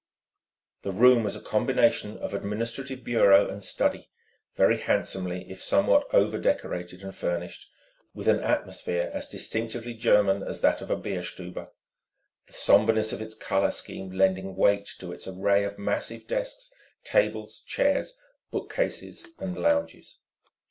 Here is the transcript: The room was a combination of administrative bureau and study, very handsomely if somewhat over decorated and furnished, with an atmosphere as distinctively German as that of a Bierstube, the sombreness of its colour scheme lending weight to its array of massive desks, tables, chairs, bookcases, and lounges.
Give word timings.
The 0.81 0.91
room 0.91 1.21
was 1.23 1.35
a 1.35 1.41
combination 1.41 2.17
of 2.17 2.33
administrative 2.33 3.03
bureau 3.03 3.47
and 3.47 3.63
study, 3.63 4.09
very 4.55 4.79
handsomely 4.79 5.47
if 5.47 5.61
somewhat 5.61 6.07
over 6.11 6.39
decorated 6.39 7.03
and 7.03 7.15
furnished, 7.15 7.69
with 8.11 8.27
an 8.27 8.39
atmosphere 8.39 9.11
as 9.13 9.27
distinctively 9.27 9.93
German 9.93 10.41
as 10.41 10.61
that 10.61 10.81
of 10.81 10.89
a 10.89 10.95
Bierstube, 10.95 11.69
the 12.47 12.51
sombreness 12.53 13.13
of 13.13 13.21
its 13.21 13.35
colour 13.35 13.69
scheme 13.69 14.09
lending 14.09 14.55
weight 14.55 14.89
to 14.97 15.11
its 15.11 15.27
array 15.27 15.65
of 15.65 15.77
massive 15.77 16.25
desks, 16.25 16.73
tables, 17.03 17.61
chairs, 17.67 18.17
bookcases, 18.49 19.27
and 19.37 19.55
lounges. 19.55 20.17